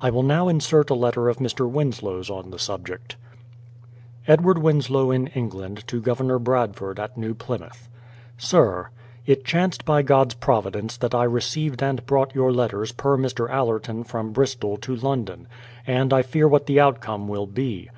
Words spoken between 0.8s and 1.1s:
a